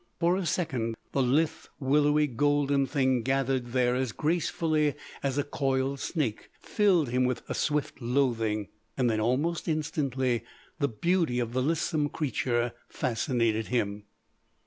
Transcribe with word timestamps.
For 0.19 0.35
a 0.35 0.47
second 0.47 0.95
the 1.11 1.21
lithe, 1.21 1.65
willowy 1.79 2.25
golden 2.25 2.87
thing 2.87 3.21
gathered 3.21 3.67
there 3.67 3.93
as 3.93 4.11
gracefully 4.13 4.95
as 5.21 5.37
a 5.37 5.43
coiled 5.43 5.99
snake 5.99 6.49
filled 6.59 7.09
him 7.09 7.23
with 7.23 7.43
swift 7.55 8.01
loathing. 8.01 8.69
Then, 8.97 9.19
almost 9.19 9.67
instantly, 9.67 10.41
the 10.79 10.87
beauty 10.89 11.37
of 11.39 11.53
the 11.53 11.61
lissome 11.61 12.09
creature 12.09 12.73
fascinated 12.89 13.67
him. 13.67 14.05